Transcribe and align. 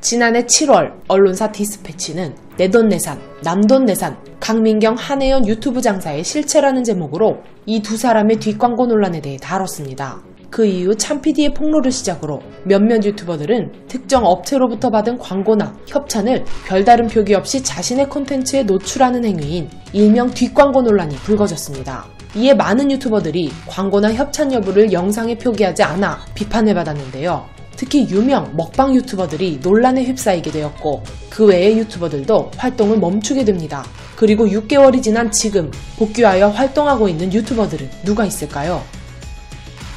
지난해 0.00 0.44
7월 0.44 0.92
언론사 1.08 1.50
디스패치는 1.50 2.34
내돈내산, 2.56 3.20
남돈내산, 3.42 4.16
강민경 4.40 4.94
한혜연 4.94 5.46
유튜브 5.48 5.80
장사의 5.80 6.22
실체라는 6.24 6.84
제목으로 6.84 7.38
이 7.66 7.82
두 7.82 7.96
사람의 7.96 8.38
뒷광고 8.38 8.86
논란에 8.86 9.20
대해 9.20 9.36
다뤘습니다. 9.36 10.22
그 10.50 10.64
이후 10.64 10.96
참PD의 10.96 11.52
폭로를 11.52 11.92
시작으로 11.92 12.40
몇몇 12.64 13.04
유튜버들은 13.04 13.86
특정 13.88 14.24
업체로부터 14.24 14.88
받은 14.88 15.18
광고나 15.18 15.76
협찬을 15.86 16.44
별다른 16.66 17.06
표기 17.06 17.34
없이 17.34 17.62
자신의 17.62 18.08
콘텐츠에 18.08 18.62
노출하는 18.62 19.24
행위인 19.24 19.68
일명 19.92 20.30
뒷광고 20.30 20.82
논란이 20.82 21.16
불거졌습니다. 21.16 22.06
이에 22.36 22.54
많은 22.54 22.90
유튜버들이 22.90 23.50
광고나 23.66 24.14
협찬 24.14 24.52
여부를 24.52 24.92
영상에 24.92 25.36
표기하지 25.36 25.82
않아 25.82 26.20
비판을 26.34 26.74
받았는데요. 26.74 27.57
특히 27.78 28.08
유명 28.10 28.56
먹방 28.56 28.92
유튜버들이 28.96 29.60
논란에 29.62 30.02
휩싸이게 30.02 30.50
되었고 30.50 31.04
그 31.30 31.46
외의 31.46 31.78
유튜버들도 31.78 32.50
활동을 32.56 32.98
멈추게 32.98 33.44
됩니다. 33.44 33.84
그리고 34.16 34.46
6개월이 34.48 35.00
지난 35.00 35.30
지금 35.30 35.70
복귀하여 35.96 36.48
활동하고 36.48 37.08
있는 37.08 37.32
유튜버들은 37.32 37.88
누가 38.04 38.26
있을까요? 38.26 38.82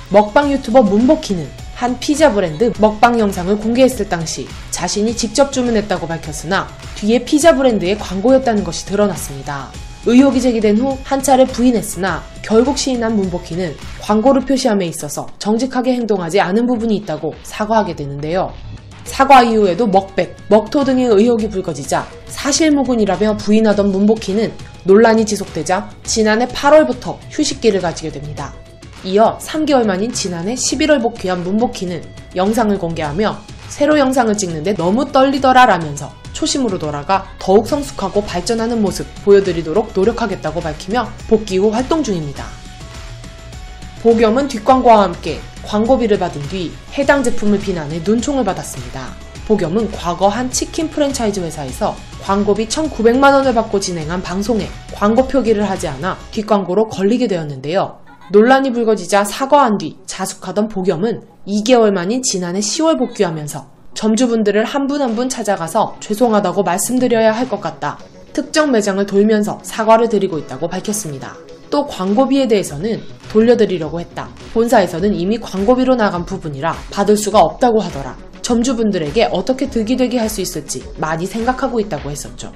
먹방 0.09 0.51
유튜버 0.51 0.83
문복희는 0.83 1.49
한 1.73 1.99
피자 1.99 2.31
브랜드 2.31 2.71
먹방 2.79 3.19
영상을 3.19 3.57
공개했을 3.57 4.07
당시 4.07 4.47
자신이 4.69 5.17
직접 5.17 5.51
주문했다고 5.51 6.07
밝혔으나 6.07 6.67
뒤에 6.93 7.25
피자 7.25 7.55
브랜드의 7.55 7.97
광고였다는 7.97 8.63
것이 8.63 8.85
드러났습니다. 8.85 9.71
의혹이 10.05 10.41
제기된 10.41 10.77
후 10.77 10.97
한 11.03 11.21
차례 11.21 11.45
부인했으나 11.45 12.23
결국 12.41 12.77
시인한 12.77 13.15
문복희는 13.15 13.75
광고를 14.01 14.45
표시함에 14.45 14.85
있어서 14.87 15.27
정직하게 15.39 15.93
행동하지 15.93 16.39
않은 16.39 16.65
부분이 16.65 16.95
있다고 16.97 17.33
사과하게 17.43 17.95
되는데요. 17.95 18.51
사과 19.03 19.43
이후에도 19.43 19.87
먹백, 19.87 20.35
먹토 20.47 20.83
등의 20.83 21.05
의혹이 21.07 21.49
불거지자 21.49 22.07
사실무근이라며 22.27 23.37
부인하던 23.37 23.91
문복희는 23.91 24.51
논란이 24.85 25.25
지속되자 25.25 25.89
지난해 26.03 26.47
8월부터 26.47 27.17
휴식기를 27.29 27.81
가지게 27.81 28.11
됩니다. 28.11 28.53
이어 29.03 29.37
3개월 29.41 29.85
만인 29.85 30.11
지난해 30.13 30.53
11월 30.55 31.01
복귀한 31.01 31.43
문복희는 31.43 32.01
영상을 32.35 32.77
공개하며 32.77 33.37
새로 33.67 33.99
영상을 33.99 34.35
찍는데 34.37 34.75
너무 34.75 35.11
떨리더라 35.11 35.65
라면서 35.65 36.11
초심으로 36.41 36.79
돌아가 36.79 37.25
더욱 37.37 37.67
성숙하고 37.67 38.23
발전하는 38.23 38.81
모습 38.81 39.05
보여드리도록 39.23 39.91
노력하겠다고 39.93 40.59
밝히며 40.59 41.07
복귀 41.27 41.59
후 41.59 41.69
활동 41.69 42.01
중입니다. 42.01 42.45
복염은 44.01 44.47
뒷광고와 44.47 45.03
함께 45.03 45.39
광고비를 45.63 46.17
받은 46.17 46.41
뒤 46.49 46.71
해당 46.97 47.21
제품을 47.21 47.59
비난해 47.59 48.01
눈총을 48.03 48.43
받았습니다. 48.43 49.09
복염은 49.47 49.91
과거 49.91 50.27
한 50.27 50.49
치킨 50.49 50.89
프랜차이즈 50.89 51.41
회사에서 51.41 51.95
광고비 52.23 52.67
1,900만원을 52.67 53.53
받고 53.53 53.79
진행한 53.79 54.23
방송에 54.23 54.67
광고 54.95 55.27
표기를 55.27 55.69
하지 55.69 55.87
않아 55.87 56.17
뒷광고로 56.31 56.87
걸리게 56.87 57.27
되었는데요. 57.27 57.99
논란이 58.31 58.71
불거지자 58.71 59.25
사과한 59.25 59.77
뒤 59.77 59.97
자숙하던 60.07 60.69
복염은 60.69 61.21
2개월 61.47 61.91
만인 61.91 62.23
지난해 62.23 62.59
10월 62.59 62.97
복귀하면서 62.97 63.80
점주분들을 64.01 64.65
한 64.65 64.87
분 64.87 64.99
한 65.03 65.15
분 65.15 65.29
찾아가서 65.29 65.95
죄송하다고 65.99 66.63
말씀드려야 66.63 67.31
할 67.33 67.47
것 67.47 67.61
같다. 67.61 67.99
특정 68.33 68.71
매장을 68.71 69.05
돌면서 69.05 69.59
사과를 69.61 70.09
드리고 70.09 70.39
있다고 70.39 70.67
밝혔습니다. 70.67 71.35
또 71.69 71.85
광고비에 71.85 72.47
대해서는 72.47 72.99
돌려드리려고 73.31 73.99
했다. 73.99 74.29
본사에서는 74.55 75.13
이미 75.13 75.37
광고비로 75.39 75.93
나간 75.95 76.25
부분이라 76.25 76.73
받을 76.91 77.15
수가 77.15 77.41
없다고 77.41 77.79
하더라. 77.79 78.17
점주분들에게 78.41 79.29
어떻게 79.31 79.69
득이 79.69 79.95
되게 79.97 80.17
할 80.17 80.27
수 80.29 80.41
있을지 80.41 80.83
많이 80.97 81.27
생각하고 81.27 81.79
있다고 81.79 82.09
했었죠. 82.09 82.51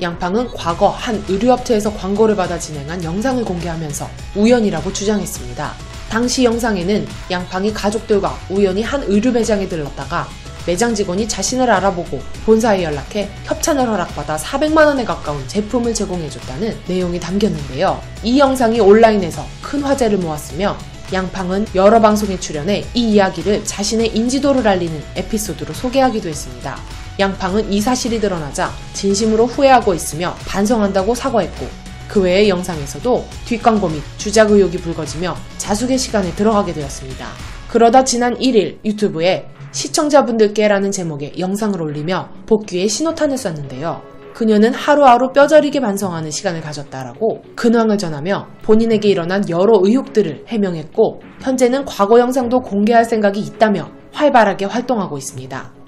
양팡은 0.00 0.48
과거 0.54 0.88
한 0.88 1.22
의류업체에서 1.28 1.92
광고를 1.92 2.34
받아 2.34 2.58
진행한 2.58 3.04
영상을 3.04 3.44
공개하면서 3.44 4.06
우연이라고 4.36 4.90
주장했습니다. 4.90 5.89
당시 6.10 6.44
영상에는 6.44 7.06
양팡이 7.30 7.72
가족들과 7.72 8.36
우연히 8.50 8.82
한 8.82 9.00
의류 9.04 9.30
매장에 9.30 9.68
들렀다가 9.68 10.28
매장 10.66 10.92
직원이 10.92 11.26
자신을 11.28 11.70
알아보고 11.70 12.20
본사에 12.44 12.82
연락해 12.82 13.30
협찬을 13.44 13.88
허락받아 13.88 14.36
400만원에 14.36 15.06
가까운 15.06 15.46
제품을 15.46 15.94
제공해줬다는 15.94 16.76
내용이 16.88 17.20
담겼는데요. 17.20 18.02
이 18.24 18.38
영상이 18.40 18.80
온라인에서 18.80 19.46
큰 19.62 19.82
화제를 19.82 20.18
모았으며 20.18 20.76
양팡은 21.12 21.66
여러 21.76 22.00
방송에 22.00 22.38
출연해 22.38 22.84
이 22.92 23.12
이야기를 23.12 23.64
자신의 23.64 24.08
인지도를 24.16 24.66
알리는 24.66 25.02
에피소드로 25.14 25.72
소개하기도 25.72 26.28
했습니다. 26.28 26.76
양팡은 27.20 27.72
이 27.72 27.80
사실이 27.80 28.20
드러나자 28.20 28.72
진심으로 28.94 29.46
후회하고 29.46 29.94
있으며 29.94 30.34
반성한다고 30.46 31.14
사과했고 31.14 31.89
그 32.10 32.20
외의 32.20 32.48
영상에서도 32.48 33.24
뒷광고 33.46 33.88
및 33.88 34.02
주작 34.18 34.50
의혹이 34.50 34.78
불거지며 34.78 35.36
자숙의 35.58 35.96
시간에 35.96 36.30
들어가게 36.34 36.72
되었습니다. 36.72 37.26
그러다 37.68 38.02
지난 38.02 38.34
1일 38.34 38.84
유튜브에 38.84 39.46
시청자분들께라는 39.70 40.90
제목의 40.90 41.34
영상을 41.38 41.80
올리며 41.80 42.28
복귀의 42.46 42.88
신호탄을 42.88 43.38
쐈는데요. 43.38 44.02
그녀는 44.34 44.74
하루하루 44.74 45.32
뼈저리게 45.32 45.80
반성하는 45.80 46.30
시간을 46.30 46.60
가졌다라고 46.62 47.42
근황을 47.54 47.98
전하며 47.98 48.48
본인에게 48.62 49.08
일어난 49.08 49.48
여러 49.48 49.78
의혹들을 49.80 50.44
해명했고 50.48 51.20
현재는 51.42 51.84
과거 51.84 52.18
영상도 52.18 52.60
공개할 52.60 53.04
생각이 53.04 53.38
있다며 53.38 53.90
활발하게 54.12 54.64
활동하고 54.64 55.16
있습니다. 55.16 55.79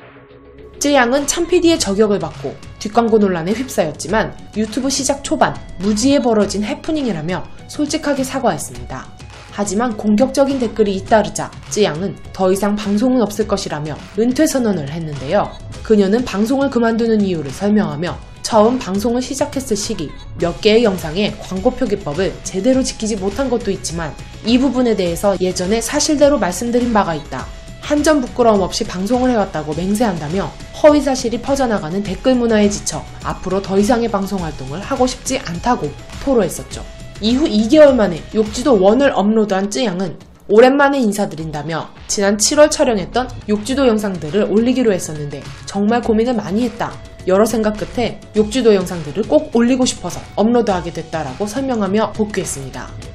쯔양은 0.82 1.28
참PD의 1.28 1.78
저격을 1.78 2.18
받고 2.18 2.56
뒷광고 2.80 3.18
논란에 3.18 3.52
휩싸였지만 3.52 4.34
유튜브 4.56 4.90
시작 4.90 5.22
초반 5.22 5.54
무지에 5.78 6.18
벌어진 6.18 6.64
해프닝이라며 6.64 7.44
솔직하게 7.68 8.24
사과했습니다. 8.24 9.06
하지만 9.52 9.96
공격적인 9.96 10.58
댓글이 10.58 10.96
잇따르자 10.96 11.52
쯔양은 11.70 12.16
더 12.32 12.50
이상 12.50 12.74
방송은 12.74 13.22
없을 13.22 13.46
것이라며 13.46 13.96
은퇴 14.18 14.44
선언을 14.44 14.90
했는데요. 14.90 15.52
그녀는 15.84 16.24
방송을 16.24 16.68
그만두는 16.68 17.20
이유를 17.20 17.52
설명하며 17.52 18.18
처음 18.42 18.80
방송을 18.80 19.22
시작했을 19.22 19.76
시기 19.76 20.10
몇 20.40 20.60
개의 20.60 20.82
영상에 20.82 21.36
광고 21.38 21.70
표기법을 21.70 22.34
제대로 22.42 22.82
지키지 22.82 23.18
못한 23.18 23.48
것도 23.48 23.70
있지만 23.70 24.12
이 24.44 24.58
부분에 24.58 24.96
대해서 24.96 25.36
예전에 25.40 25.80
사실대로 25.80 26.40
말씀드린 26.40 26.92
바가 26.92 27.14
있다. 27.14 27.61
한 27.82 28.02
점 28.02 28.20
부끄러움 28.20 28.62
없이 28.62 28.84
방송을 28.84 29.30
해왔다고 29.30 29.74
맹세한다며 29.74 30.50
허위 30.82 31.00
사실이 31.00 31.40
퍼져나가는 31.40 32.02
댓글 32.02 32.34
문화에 32.34 32.68
지쳐 32.68 33.04
앞으로 33.22 33.60
더 33.62 33.78
이상의 33.78 34.10
방송 34.10 34.42
활동을 34.42 34.80
하고 34.80 35.06
싶지 35.06 35.38
않다고 35.38 35.90
토로했었죠. 36.24 36.84
이후 37.20 37.44
2개월 37.44 37.94
만에 37.94 38.20
욕지도 38.34 38.80
원을 38.80 39.12
업로드한 39.14 39.70
쯔양은 39.70 40.16
오랜만에 40.48 40.98
인사드린다며 40.98 41.88
지난 42.08 42.36
7월 42.36 42.70
촬영했던 42.70 43.28
욕지도 43.48 43.86
영상들을 43.86 44.48
올리기로 44.50 44.92
했었는데 44.92 45.42
정말 45.66 46.00
고민을 46.02 46.34
많이 46.34 46.64
했다. 46.64 46.92
여러 47.28 47.44
생각 47.44 47.76
끝에 47.76 48.20
욕지도 48.34 48.74
영상들을 48.74 49.22
꼭 49.28 49.54
올리고 49.54 49.84
싶어서 49.84 50.20
업로드하게 50.34 50.92
됐다라고 50.92 51.46
설명하며 51.46 52.12
복귀했습니다. 52.12 53.11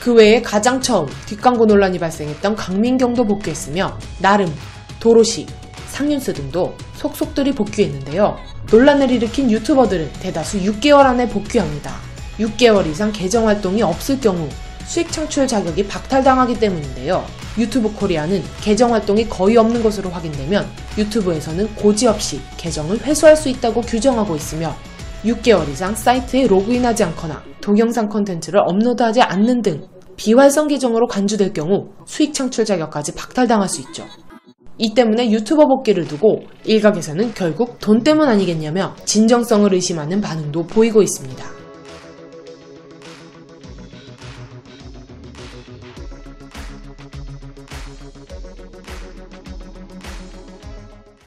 그 0.00 0.12
외에 0.12 0.42
가장 0.42 0.80
처음 0.80 1.08
뒷광고 1.26 1.66
논란이 1.66 1.98
발생했던 1.98 2.56
강민경도 2.56 3.24
복귀했으며 3.24 3.98
나름, 4.20 4.52
도로시, 5.00 5.46
상윤스 5.88 6.34
등도 6.34 6.76
속속들이 6.96 7.52
복귀했는데요. 7.52 8.38
논란을 8.70 9.10
일으킨 9.10 9.50
유튜버들은 9.50 10.12
대다수 10.20 10.60
6개월 10.60 11.06
안에 11.06 11.28
복귀합니다. 11.28 11.94
6개월 12.38 12.86
이상 12.86 13.12
계정 13.12 13.48
활동이 13.48 13.82
없을 13.82 14.20
경우 14.20 14.48
수익 14.84 15.10
창출 15.10 15.48
자격이 15.48 15.86
박탈당하기 15.86 16.60
때문인데요. 16.60 17.24
유튜브 17.58 17.92
코리아는 17.92 18.42
계정 18.60 18.92
활동이 18.92 19.28
거의 19.28 19.56
없는 19.56 19.82
것으로 19.82 20.10
확인되면 20.10 20.66
유튜브에서는 20.98 21.74
고지 21.74 22.06
없이 22.06 22.40
계정을 22.56 23.00
회수할 23.00 23.36
수 23.36 23.48
있다고 23.48 23.80
규정하고 23.80 24.36
있으며 24.36 24.76
6개월 25.24 25.68
이상 25.68 25.94
사이트에 25.94 26.46
로그인하지 26.46 27.04
않거나 27.04 27.42
동영상 27.60 28.08
컨텐츠를 28.08 28.60
업로드하지 28.66 29.22
않는 29.22 29.62
등 29.62 29.86
비활성 30.16 30.68
계정으로 30.68 31.06
간주될 31.06 31.52
경우 31.52 31.90
수익 32.06 32.32
창출 32.32 32.64
자격까지 32.64 33.14
박탈당할 33.14 33.68
수 33.68 33.80
있죠. 33.82 34.04
이 34.78 34.94
때문에 34.94 35.30
유튜버 35.30 35.66
복귀를 35.66 36.06
두고 36.06 36.42
일각에서는 36.64 37.32
결국 37.34 37.78
돈 37.78 38.02
때문 38.02 38.28
아니겠냐며 38.28 38.94
진정성을 39.04 39.72
의심하는 39.72 40.20
반응도 40.20 40.66
보이고 40.66 41.02
있습니다. 41.02 41.55